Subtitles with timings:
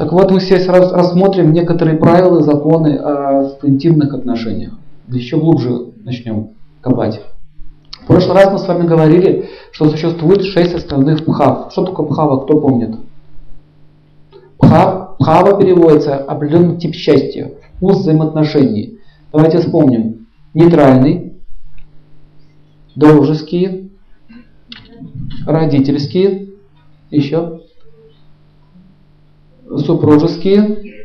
[0.00, 4.72] Так вот, мы сейчас рассмотрим некоторые правила, законы о интимных отношениях.
[5.08, 7.20] Еще глубже начнем копать.
[8.00, 11.70] В прошлый раз мы с вами говорили, что существует шесть основных пхав.
[11.70, 12.96] Что такое пхава, кто помнит?
[14.56, 15.18] Пхав,
[15.58, 19.00] переводится определенный тип счастья, вкус взаимоотношений.
[19.34, 20.28] Давайте вспомним.
[20.54, 21.34] Нейтральный,
[22.96, 23.90] дружеские,
[25.46, 26.48] родительские,
[27.10, 27.60] еще
[29.78, 31.04] супружеские,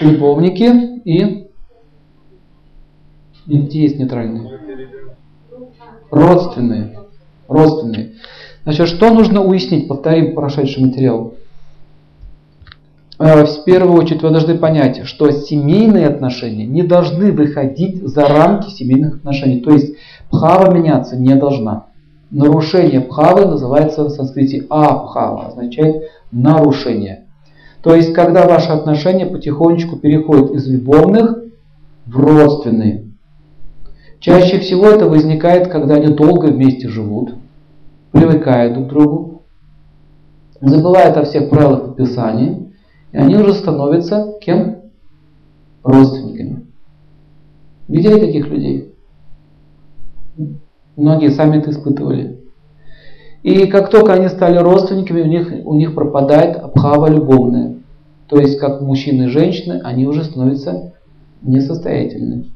[0.00, 1.48] любовники и,
[3.46, 4.60] и где есть нейтральные?
[6.10, 6.98] Родственные.
[7.48, 8.12] Родственные.
[8.62, 9.88] Значит, что нужно уяснить?
[9.88, 11.34] Повторим прошедший материал.
[13.18, 18.70] Э, в первую очередь вы должны понять, что семейные отношения не должны выходить за рамки
[18.70, 19.60] семейных отношений.
[19.60, 19.96] То есть
[20.30, 21.86] пхава меняться не должна.
[22.34, 27.26] Нарушение пхавы называется в санскрите апхава, означает нарушение.
[27.80, 31.44] То есть, когда ваши отношения потихонечку переходят из любовных
[32.06, 33.12] в родственные.
[34.18, 37.36] Чаще всего это возникает, когда они долго вместе живут,
[38.10, 39.42] привыкают друг к другу,
[40.60, 42.72] забывают о всех правилах подписания,
[43.12, 44.78] и они уже становятся кем?
[45.84, 46.66] Родственниками.
[47.86, 48.93] Видели таких людей?
[50.96, 52.40] Многие сами это испытывали.
[53.42, 57.76] И как только они стали родственниками, у них, у них пропадает абхава любовная.
[58.28, 60.94] То есть, как мужчины и женщины, они уже становятся
[61.42, 62.52] несостоятельными.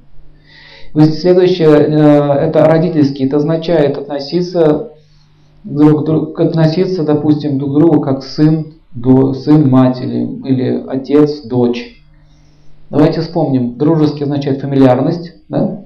[0.95, 3.27] Следующее, э, это родительский.
[3.27, 4.93] Это означает относиться
[5.63, 10.85] друг к другу, относиться, допустим, друг к другу как сын, до, сын, мать или, или
[10.89, 12.03] отец, дочь.
[12.89, 13.77] Давайте вспомним.
[13.77, 15.35] Дружеский означает фамильярность.
[15.51, 15.85] Да?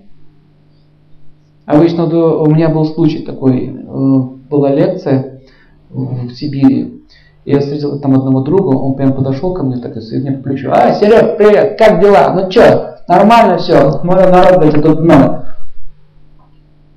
[1.73, 4.19] Обычно у меня был случай такой, э,
[4.51, 5.41] была лекция
[5.89, 7.03] в Сибири,
[7.47, 10.70] я встретил там одного друга, он прям подошел ко мне так и мне по плечу.
[10.70, 12.34] А, Серег, привет, как дела?
[12.34, 14.00] Ну что, нормально все?
[14.03, 15.56] Мой народ, блядь, тут много.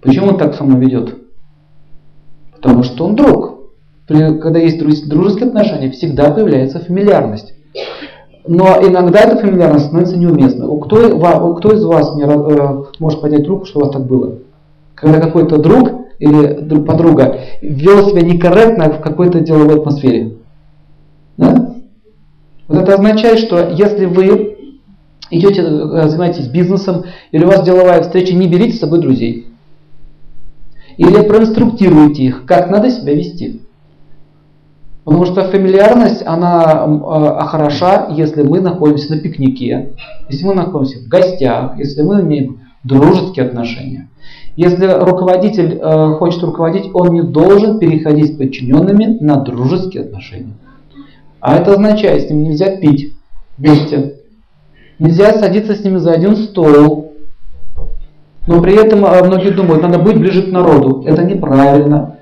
[0.02, 1.16] Почему он так со мной ведет?
[2.54, 3.54] Потому что он друг.
[4.08, 7.54] Когда есть дружеские отношения, всегда появляется фамильярность.
[8.46, 10.68] Но иногда эта фамильярность становится неуместной.
[10.82, 14.40] Кто, кто из вас мне, э, может поднять руку, что у вас так было?
[14.96, 20.38] Когда какой-то друг или подруга вел себя некорректно в какой-то деловой атмосфере.
[21.38, 21.76] Да?
[22.68, 24.56] Вот это означает, что если вы
[25.30, 29.48] идете, э, занимаетесь бизнесом, или у вас деловая встреча, не берите с собой друзей.
[30.98, 33.62] Или проинструктируйте их, как надо себя вести.
[35.04, 39.94] Потому что фамильярность, она э, хороша, если мы находимся на пикнике,
[40.30, 44.10] если мы находимся в гостях, если мы имеем дружеские отношения.
[44.56, 50.54] Если руководитель э, хочет руководить, он не должен переходить с подчиненными на дружеские отношения.
[51.42, 53.14] А это означает, с ним нельзя пить
[53.58, 54.16] вместе.
[54.98, 57.14] Нельзя садиться с ними за один стол.
[58.48, 61.04] Но при этом э, многие думают, надо быть ближе к народу.
[61.06, 62.16] Это неправильно.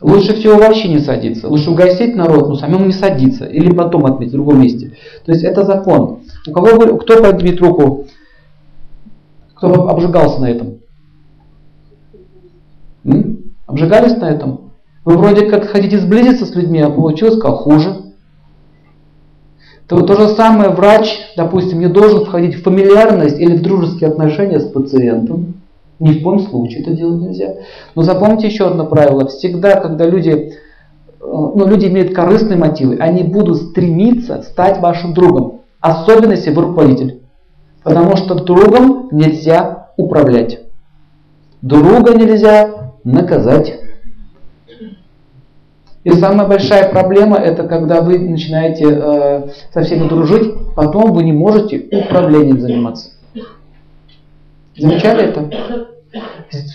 [0.00, 1.48] Лучше всего вообще не садиться.
[1.48, 3.44] Лучше угостить народ, но самому не садиться.
[3.44, 4.92] Или потом отметить в другом месте.
[5.26, 6.20] То есть это закон.
[6.48, 8.06] У кого, кто поднимет руку,
[9.54, 10.69] кто обжигался на этом?
[13.70, 14.72] Обжигались на этом?
[15.04, 18.14] Вы вроде как хотите сблизиться с людьми, а получилось как хуже.
[19.86, 24.58] То, то же самое врач, допустим, не должен входить в фамильярность или в дружеские отношения
[24.58, 25.54] с пациентом.
[26.00, 27.54] Ни в коем случае это делать нельзя.
[27.94, 29.28] Но запомните еще одно правило.
[29.28, 30.52] Всегда, когда люди, э,
[31.20, 35.60] ну, люди имеют корыстные мотивы, они будут стремиться стать вашим другом.
[35.80, 37.20] Особенно если вы руководитель.
[37.84, 40.58] Потому что другом нельзя управлять.
[41.62, 43.80] Друга нельзя наказать.
[46.02, 51.32] И самая большая проблема это когда вы начинаете э, со всеми дружить, потом вы не
[51.32, 53.10] можете управлением заниматься.
[54.76, 55.50] Замечали это?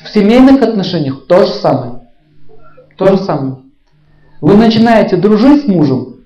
[0.03, 2.01] В семейных отношениях то же самое.
[2.97, 3.57] То же самое.
[4.41, 6.17] Вы начинаете дружить с мужем,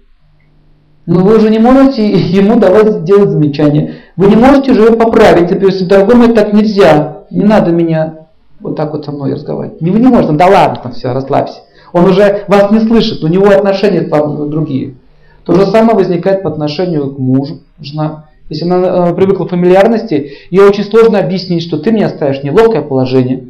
[1.05, 3.95] но вы уже не можете ему давать делать замечания.
[4.17, 5.51] Вы не можете же его поправить.
[5.51, 7.23] Если дорогой мой, так нельзя.
[7.31, 8.19] Не надо меня
[8.59, 9.81] вот так вот со мной разговаривать.
[9.81, 10.33] Не, вы не можете.
[10.33, 11.61] Да ладно, там все, расслабься.
[11.93, 14.95] Он уже вас не слышит, у него отношения там другие.
[15.43, 18.25] То же самое возникает по отношению к мужу, жена.
[18.49, 22.43] Если она э, привыкла к фамильярности, ей очень сложно объяснить, что ты меня ставишь в
[22.43, 23.49] неловкое положение.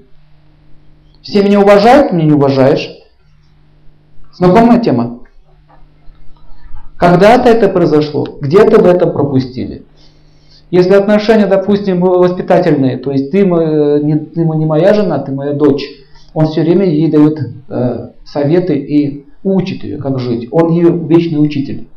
[1.21, 2.89] Все меня уважают, меня не уважаешь.
[4.33, 5.19] Знакомая тема?
[6.97, 9.83] Когда-то это произошло, где-то вы это пропустили.
[10.71, 15.83] Если отношения, допустим, воспитательные, то есть ты, не, ты не моя жена, ты моя дочь,
[16.33, 17.39] он все время ей дает
[17.69, 20.47] э, советы и учит ее, как жить.
[20.51, 21.87] Он ее вечный учитель.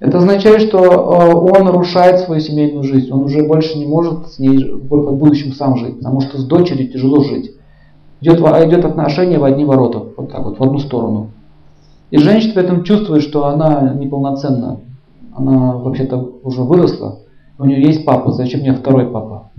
[0.00, 3.10] Это означает, что э, он нарушает свою семейную жизнь.
[3.12, 6.90] Он уже больше не может с ней в будущем сам жить, потому что с дочерью
[6.90, 7.52] тяжело жить.
[8.20, 11.30] Идет, идет отношение в одни ворота, вот так вот, в одну сторону.
[12.10, 14.80] И женщина при этом чувствует, что она неполноценна.
[15.36, 17.20] Она вообще-то уже выросла,
[17.58, 19.50] у нее есть папа, зачем мне второй папа?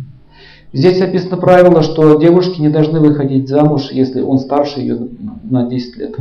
[0.71, 5.07] Здесь описано правило, что девушки не должны выходить замуж, если он старше ее
[5.43, 6.15] на 10 лет.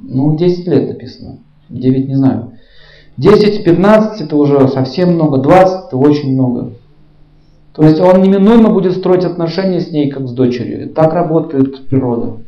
[0.00, 1.38] Ну, 10 лет написано.
[1.70, 2.52] 9 не знаю.
[3.18, 6.72] 10-15 это уже совсем много, 20 это очень много.
[7.74, 10.90] То есть он неминуемо будет строить отношения с ней, как с дочерью.
[10.90, 12.38] Так работает природа.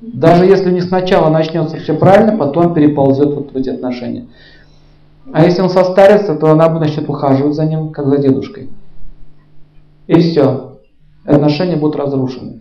[0.00, 4.26] Даже если не сначала начнется все правильно, потом переползет вот в эти отношения.
[5.32, 8.70] А если он состарится, то она начнет ухаживать за ним, как за дедушкой.
[10.06, 10.78] И все.
[11.24, 12.60] Отношения будут разрушены.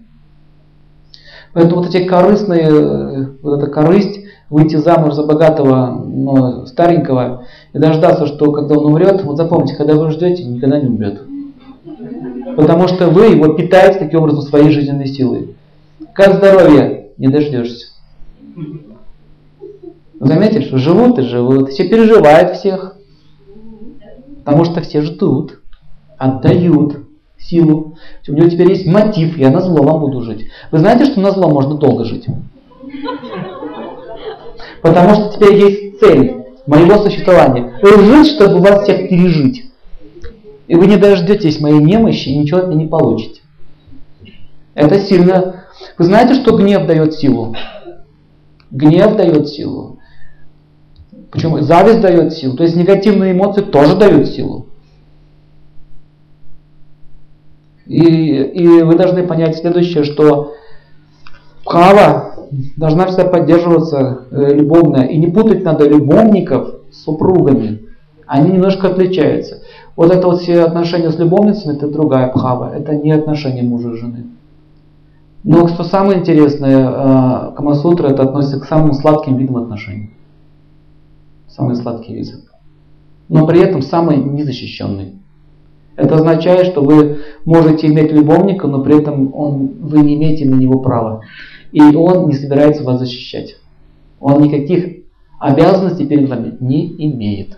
[1.54, 4.20] Поэтому вот эти корыстные, вот эта корысть,
[4.50, 9.96] выйти замуж за богатого, но старенького, и дождаться, что когда он умрет, вот запомните, когда
[9.96, 11.22] вы ждете, никогда не умрет.
[12.56, 15.56] Потому что вы его питаете таким образом своей жизненной силой.
[16.14, 17.12] Как здоровье?
[17.18, 17.88] Не дождешься.
[20.20, 22.96] Заметили, что живут и живут, все переживают всех.
[24.44, 25.60] Потому что все ждут,
[26.18, 27.98] отдают силу.
[28.28, 30.48] У него теперь есть мотив, я на зло вам буду жить.
[30.72, 32.26] Вы знаете, что на зло можно долго жить?
[34.82, 37.74] Потому что теперь есть цель моего существования.
[37.82, 39.66] Жить, чтобы вас всех пережить.
[40.68, 43.42] И вы не дождетесь моей немощи и ничего от меня не получите.
[44.74, 45.66] Это сильно.
[45.98, 47.56] Вы знаете, что гнев дает силу?
[48.70, 49.97] Гнев дает силу.
[51.38, 51.60] Почему?
[51.60, 52.58] Зависть дает силу.
[52.58, 54.66] То есть негативные эмоции тоже дают силу.
[57.86, 60.54] И, и вы должны понять следующее, что
[61.64, 62.34] Хава
[62.76, 65.04] должна всегда поддерживаться э, любовно.
[65.04, 67.84] И не путать надо любовников с супругами.
[68.26, 69.62] Они немножко отличаются.
[69.96, 72.74] Вот это вот все отношения с любовницами, это другая пхава.
[72.76, 74.26] Это не отношения мужа и жены.
[75.44, 80.17] Но что самое интересное, э, Камасутра это относится к самым сладким видам отношений.
[81.58, 82.36] Самый сладкий вид.
[83.30, 85.16] Но при этом самый незащищенный.
[85.96, 90.54] Это означает, что вы можете иметь любовника, но при этом он, вы не имеете на
[90.54, 91.22] него права.
[91.72, 93.56] И он не собирается вас защищать.
[94.20, 94.98] Он никаких
[95.40, 97.58] обязанностей перед вами не имеет.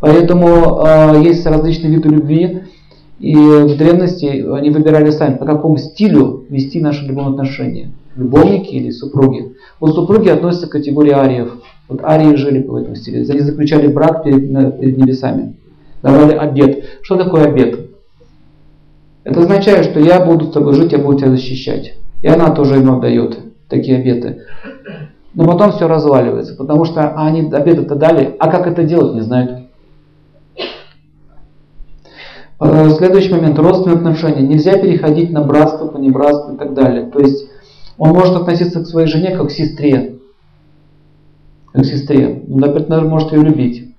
[0.00, 2.62] Поэтому э, есть различные виды любви.
[3.20, 7.92] И в древности они выбирали сами, по какому стилю вести наши любовные отношения.
[8.16, 9.54] Любовники или супруги.
[9.78, 11.62] Вот супруги относятся к категории ариев.
[11.92, 13.30] Вот арии жили по этому стилю.
[13.30, 14.48] Они заключали брак перед,
[14.80, 15.56] перед небесами.
[16.02, 16.84] Давали обед.
[17.02, 17.90] Что такое обед?
[19.24, 21.94] Это означает, что я буду с тобой жить, я буду тебя защищать.
[22.22, 24.42] И она тоже ему отдает такие обеты.
[25.34, 29.68] Но потом все разваливается, потому что они обеты-то дали, а как это делать, не знают.
[32.58, 33.58] Э, следующий момент.
[33.58, 34.46] Родственные отношения.
[34.46, 37.10] Нельзя переходить на братство, понебратство и так далее.
[37.10, 37.48] То есть
[37.98, 40.11] он может относиться к своей жене как к сестре.
[41.72, 42.44] К сестре.
[42.50, 43.94] Он, например, может ее любить.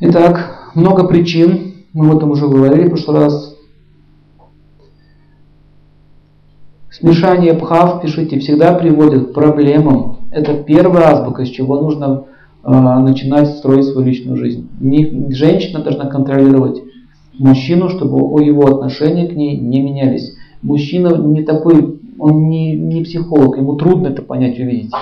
[0.00, 1.74] Итак, много причин.
[1.92, 3.56] Мы об этом уже говорили в прошлый раз.
[6.90, 10.18] Смешание пхав, пишите, всегда приводит к проблемам.
[10.30, 12.26] Это первая азбука, с чего нужно
[12.62, 14.68] а, начинать строить свою личную жизнь.
[14.80, 16.82] Не, женщина должна контролировать
[17.38, 20.34] мужчину, чтобы его отношения к ней не менялись.
[20.62, 24.92] Мужчина не такой, он не, не психолог, ему трудно это понять, увидеть.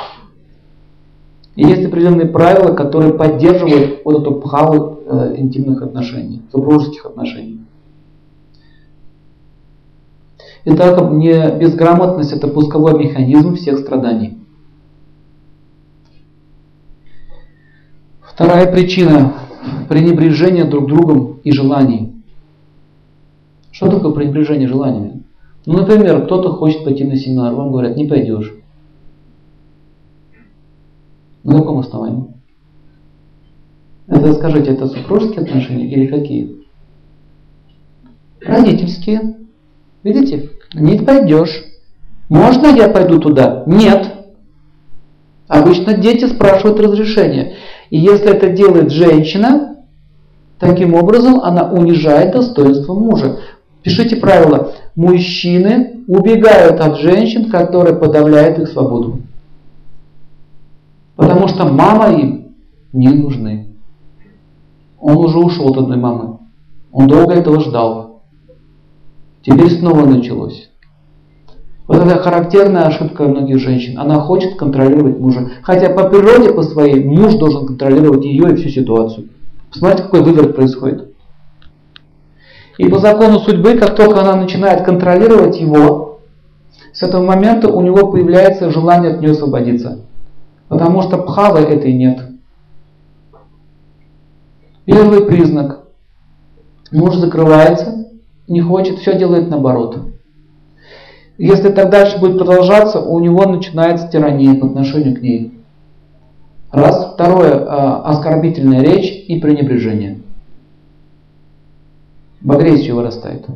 [1.54, 7.61] И есть определенные правила, которые поддерживают вот эту пхаву э, интимных отношений, супружеских отношений.
[10.64, 14.38] Итак, не безграмотность это пусковой механизм всех страданий.
[18.23, 19.35] Вторая причина–
[19.88, 22.14] пренебрежение друг другом и желаний.
[23.73, 25.22] Что такое пренебрежение желаниями?
[25.64, 28.52] Ну, например, кто-то хочет пойти на семинар, вам говорят, не пойдешь.
[31.45, 32.26] На каком основании?
[34.09, 36.66] Это, скажите, это супружеские отношения или какие?
[38.40, 39.37] Родительские.
[40.02, 40.50] Видите?
[40.75, 41.64] Не пойдешь.
[42.28, 43.62] Можно я пойду туда?
[43.66, 44.12] Нет.
[45.47, 47.57] Обычно дети спрашивают разрешение.
[47.90, 49.76] И если это делает женщина,
[50.59, 53.38] таким образом она унижает достоинство мужа.
[53.83, 54.73] Пишите правило.
[54.94, 59.20] Мужчины убегают от женщин, которые подавляют их свободу.
[61.16, 62.54] Потому что мама им
[62.92, 63.68] не нужны.
[65.00, 66.38] Он уже ушел от одной мамы.
[66.92, 68.22] Он долго этого ждал.
[69.42, 70.70] Теперь снова началось.
[71.88, 73.99] Вот это характерная ошибка многих женщин.
[73.99, 75.50] Она хочет контролировать мужа.
[75.62, 79.28] Хотя по природе, по своей, муж должен контролировать ее и всю ситуацию.
[79.70, 81.12] Посмотрите, какой выворот происходит.
[82.82, 86.18] И по закону судьбы, как только она начинает контролировать его,
[86.92, 90.00] с этого момента у него появляется желание от нее освободиться.
[90.66, 92.22] Потому что пхавы этой нет.
[94.84, 95.84] Первый признак.
[96.90, 98.08] Муж закрывается,
[98.48, 99.98] не хочет, все делает наоборот.
[101.38, 105.56] Если так дальше будет продолжаться, у него начинается тирания по отношению к ней.
[106.72, 107.12] Раз.
[107.14, 107.64] Второе.
[107.64, 110.22] А, оскорбительная речь и пренебрежение.
[112.42, 113.46] В агрессию вырастает.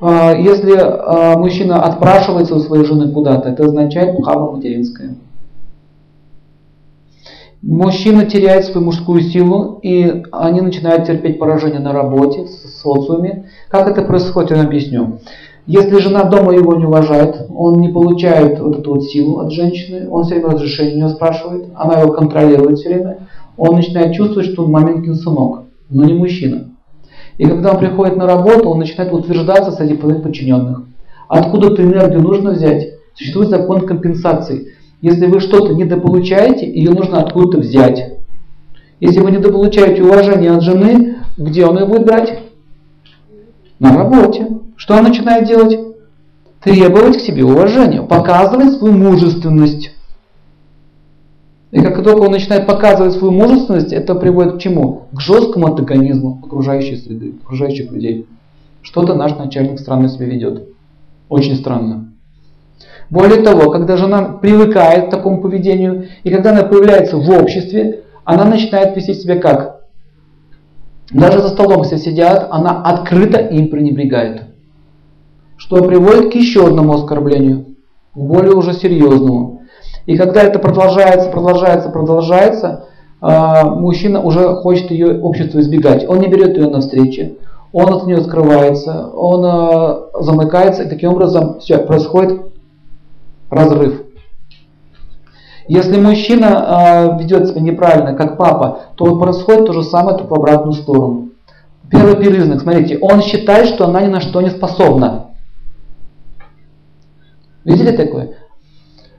[0.00, 5.14] А, если а, мужчина отпрашивается у своей жены куда-то, это означает пхава материнская.
[7.62, 13.50] Мужчина теряет свою мужскую силу, и они начинают терпеть поражение на работе, в социуме.
[13.68, 15.20] Как это происходит, я объясню.
[15.66, 20.08] Если жена дома его не уважает, он не получает вот эту вот силу от женщины,
[20.10, 24.50] он все время разрешение у нее спрашивает, она его контролирует все время, он начинает чувствовать,
[24.50, 26.71] что он маменькин сынок, но не мужчина.
[27.38, 30.82] И когда он приходит на работу, он начинает утверждаться среди своих подчиненных.
[31.28, 32.94] Откуда-то энергию нужно взять.
[33.14, 34.74] Существует закон компенсации.
[35.00, 38.18] Если вы что-то недополучаете, ее нужно откуда-то взять.
[39.00, 42.38] Если вы недополучаете уважение от жены, где он ее будет брать?
[43.78, 44.46] На работе.
[44.76, 45.78] Что он начинает делать?
[46.62, 49.91] Требовать к себе уважения, показывать свою мужественность.
[51.72, 55.04] И как только он начинает показывать свою мужественность, это приводит к чему?
[55.14, 58.26] К жесткому антагонизму окружающей среды, окружающих людей.
[58.82, 60.68] Что-то наш начальник странно себя ведет.
[61.30, 62.12] Очень странно.
[63.08, 68.44] Более того, когда жена привыкает к такому поведению, и когда она появляется в обществе, она
[68.44, 69.86] начинает вести себя как?
[71.10, 74.42] Даже за столом все сидят, она открыто им пренебрегает.
[75.56, 77.76] Что приводит к еще одному оскорблению,
[78.14, 79.61] более уже серьезному.
[80.06, 82.84] И когда это продолжается, продолжается, продолжается,
[83.20, 86.08] а, мужчина уже хочет ее общество избегать.
[86.08, 87.38] Он не берет ее на встречи,
[87.72, 92.40] он от нее скрывается, он а, замыкается, и таким образом все, происходит
[93.50, 94.02] разрыв.
[95.68, 100.38] Если мужчина э, ведет себя неправильно, как папа, то происходит то же самое, только в
[100.38, 101.28] обратную сторону.
[101.90, 105.28] Первый признак, смотрите, он считает, что она ни на что не способна.
[107.64, 108.32] Видели такое?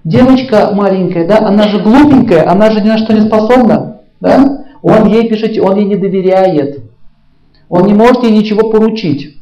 [0.03, 4.65] Девочка маленькая, да, она же глупенькая, она же ни на что не способна, да?
[4.81, 6.83] Он ей, пишите, он ей не доверяет.
[7.69, 9.37] Он не может ей ничего поручить.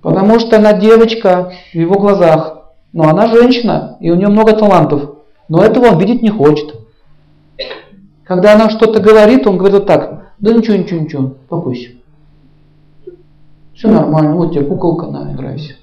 [0.00, 2.72] Потому что она девочка в его глазах.
[2.92, 5.16] Но она женщина, и у нее много талантов.
[5.48, 6.74] Но этого он видеть не хочет.
[8.24, 10.32] Когда она что-то говорит, он говорит вот так.
[10.38, 11.90] Да ничего, ничего, ничего, покойся.
[13.74, 15.74] Все нормально, вот тебе куколка, на, играйся.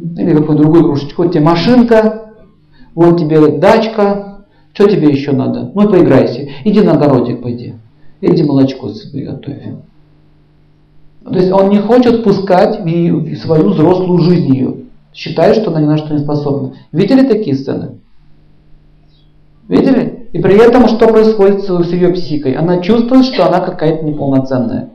[0.00, 1.22] Или какой другой игрушечка.
[1.22, 2.32] Вот тебе машинка,
[2.94, 5.70] вот тебе дачка, что тебе еще надо?
[5.74, 6.48] Ну поиграйся.
[6.64, 7.74] Иди на огородик пойди.
[8.20, 9.56] Иди молочко себе готовь.
[11.24, 14.74] То есть он не хочет пускать в свою взрослую жизнь ее.
[15.12, 16.74] Считает, что она ни на что не способна.
[16.92, 17.98] Видели такие сцены?
[19.68, 20.28] Видели?
[20.32, 22.54] И при этом что происходит с ее психикой?
[22.54, 24.90] Она чувствует, что она какая-то неполноценная.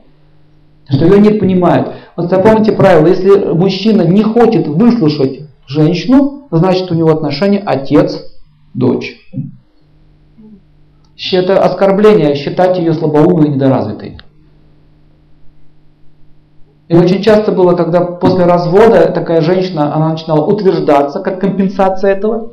[0.89, 1.93] Что ее не понимают.
[2.15, 9.17] Вот запомните правило, если мужчина не хочет выслушать женщину, значит у него отношения отец-дочь.
[11.31, 14.17] Это оскорбление считать ее слабоумной и недоразвитой.
[16.87, 22.51] И очень часто было, когда после развода такая женщина, она начинала утверждаться как компенсация этого,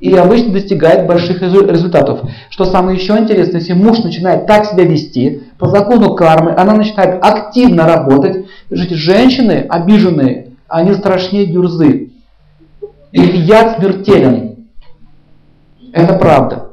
[0.00, 2.20] и обычно достигает больших результатов.
[2.50, 7.22] Что самое еще интересное, если муж начинает так себя вести, по закону кармы, она начинает
[7.22, 8.46] активно работать.
[8.66, 12.10] Скажите, женщины обиженные, они страшнее дюрзы.
[13.10, 14.66] Их яд смертелен.
[15.92, 16.68] Это правда.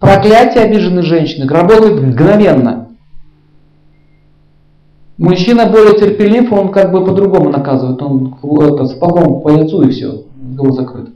[0.00, 2.88] Проклятие обиженной женщины работает мгновенно.
[5.18, 8.02] Мужчина более терпелив, он как бы по-другому наказывает.
[8.02, 11.15] Он это, сапогом по лицу и все, голос закрыт.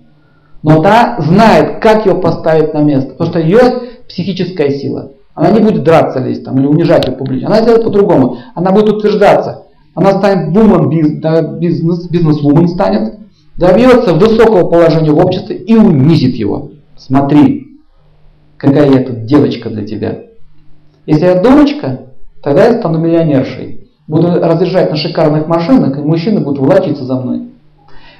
[0.62, 3.12] Но та знает, как ее поставить на место.
[3.12, 3.60] Потому что ее
[4.08, 5.12] психическая сила.
[5.34, 7.48] Она не будет драться лезть там, или унижать ее публично.
[7.48, 8.38] Она сделает по-другому.
[8.54, 9.66] Она будет утверждаться.
[9.94, 13.14] Она станет бумом, бизнес, бизнес-вумен станет,
[13.56, 16.70] добьется высокого положения в обществе и унизит его.
[16.96, 17.78] Смотри,
[18.56, 20.20] какая я тут девочка для тебя.
[21.06, 22.02] Если я дурочка,
[22.42, 27.48] тогда я стану миллионершей буду разъезжать на шикарных машинах, и мужчины будут волочиться за мной.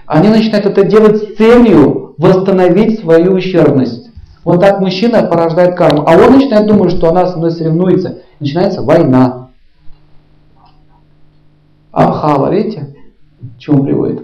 [0.06, 4.10] Они начинают это делать с целью восстановить свою ущербность.
[4.44, 6.04] Вот так мужчина порождает карму.
[6.06, 8.18] А он начинает думать, что она со мной соревнуется.
[8.38, 9.48] Начинается война.
[11.92, 12.94] Абхава, видите?
[13.58, 14.22] чему приводит.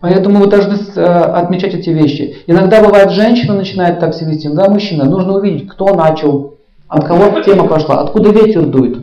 [0.00, 2.36] Поэтому вы должны э, отмечать эти вещи.
[2.46, 5.04] Иногда бывает женщина начинает так себя вести, иногда мужчина.
[5.04, 8.98] Нужно увидеть, кто начал, от кого тема пошла, откуда ветер дует.